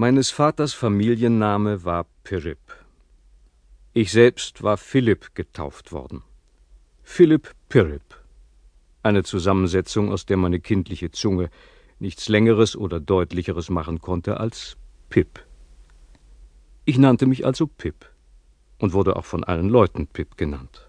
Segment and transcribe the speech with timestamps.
[0.00, 2.60] Meines Vaters Familienname war Pirip.
[3.94, 6.22] Ich selbst war Philipp getauft worden.
[7.02, 8.22] Philipp Pirip.
[9.02, 11.50] Eine Zusammensetzung, aus der meine kindliche Zunge
[11.98, 14.76] nichts Längeres oder Deutlicheres machen konnte als
[15.10, 15.44] Pip.
[16.84, 18.08] Ich nannte mich also Pip
[18.78, 20.88] und wurde auch von allen Leuten Pip genannt.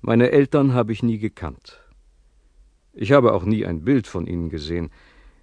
[0.00, 1.80] Meine Eltern habe ich nie gekannt.
[2.94, 4.90] Ich habe auch nie ein Bild von ihnen gesehen,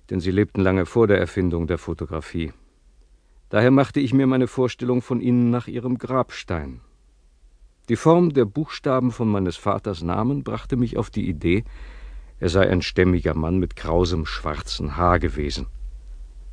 [0.10, 2.54] denn sie lebten lange vor der Erfindung der Fotografie.
[3.50, 6.82] Daher machte ich mir meine Vorstellung von ihnen nach ihrem Grabstein.
[7.90, 11.64] Die Form der Buchstaben von meines Vaters Namen brachte mich auf die Idee,
[12.40, 15.68] er sei ein stämmiger Mann mit krausem schwarzen Haar gewesen.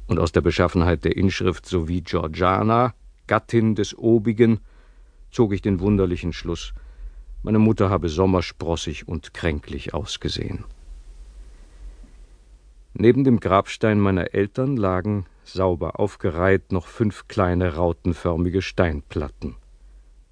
[0.06, 2.94] Und aus der Beschaffenheit der Inschrift sowie Georgiana,
[3.26, 4.60] Gattin des Obigen,
[5.30, 6.72] zog ich den wunderlichen Schluss,
[7.42, 10.64] meine Mutter habe sommersprossig und kränklich ausgesehen.
[12.96, 19.56] Neben dem Grabstein meiner Eltern lagen, sauber aufgereiht, noch fünf kleine rautenförmige Steinplatten.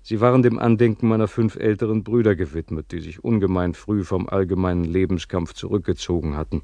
[0.03, 4.85] Sie waren dem Andenken meiner fünf älteren Brüder gewidmet, die sich ungemein früh vom allgemeinen
[4.85, 6.63] Lebenskampf zurückgezogen hatten.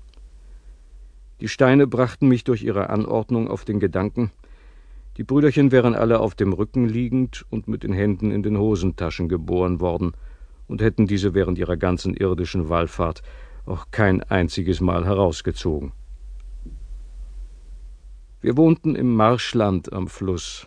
[1.40, 4.30] Die Steine brachten mich durch ihre Anordnung auf den Gedanken,
[5.18, 9.28] die Brüderchen wären alle auf dem Rücken liegend und mit den Händen in den Hosentaschen
[9.28, 10.12] geboren worden
[10.68, 13.22] und hätten diese während ihrer ganzen irdischen Wallfahrt
[13.68, 15.92] auch kein einziges Mal herausgezogen.
[18.40, 20.66] Wir wohnten im Marschland am Fluss,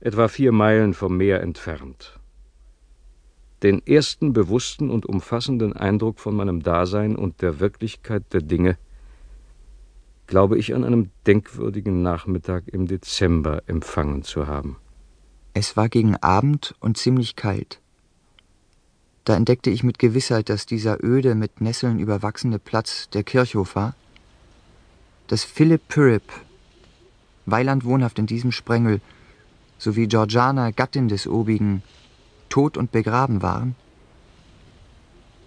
[0.00, 2.18] etwa vier Meilen vom Meer entfernt.
[3.62, 8.76] Den ersten bewussten und umfassenden Eindruck von meinem Dasein und der Wirklichkeit der Dinge
[10.26, 14.76] glaube ich an einem denkwürdigen Nachmittag im Dezember empfangen zu haben.
[15.52, 17.80] Es war gegen Abend und ziemlich kalt.
[19.24, 23.94] Da entdeckte ich mit Gewissheit, dass dieser öde, mit Nesseln überwachsene Platz der Kirchhof war,
[25.28, 26.30] dass Philipp Pirrip,
[27.46, 29.00] weiland wohnhaft in diesem Sprengel,
[29.78, 31.82] sowie Georgiana, Gattin des Obigen,
[32.50, 33.74] tot und begraben waren,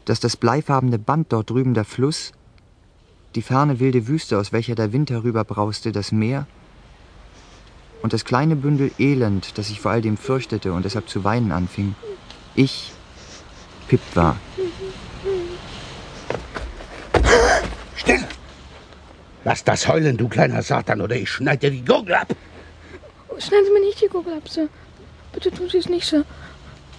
[0.06, 2.32] dass das bleifarbene Band dort drüben der Fluss,
[3.36, 6.48] die ferne wilde Wüste, aus welcher der Wind herüberbrauste, das Meer
[8.02, 11.52] und das kleine Bündel Elend, das ich vor all dem fürchtete und deshalb zu weinen
[11.52, 11.94] anfing,
[12.56, 12.94] ich
[13.88, 14.38] Pip war.
[17.96, 18.24] Still!
[19.44, 22.28] Lass das heulen, du kleiner Satan, oder ich schneide dir die Gurgel ab.
[23.40, 24.68] Schneiden Sie mir nicht die Gurgel ab, Sir.
[25.32, 26.26] Bitte tun Sie es nicht, Sir.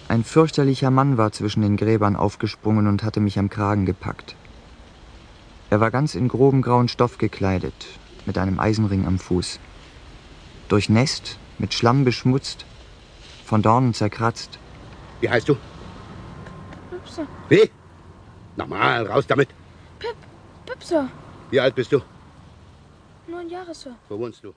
[0.07, 4.35] Ein fürchterlicher Mann war zwischen den Gräbern aufgesprungen und hatte mich am Kragen gepackt.
[5.69, 7.85] Er war ganz in groben grauen Stoff gekleidet,
[8.25, 9.59] mit einem Eisenring am Fuß.
[10.67, 12.65] Durchnässt, mit Schlamm beschmutzt,
[13.45, 14.57] von Dornen zerkratzt.
[15.21, 15.57] Wie heißt du?
[17.09, 17.27] Pipser.
[17.49, 17.69] Wie?
[18.55, 19.49] Nochmal, raus damit.
[19.99, 20.15] Pip,
[20.65, 21.09] Pipser.
[21.49, 22.01] Wie alt bist du?
[23.27, 23.95] Neun Jahre, Sir.
[24.09, 24.53] Wo wohnst du?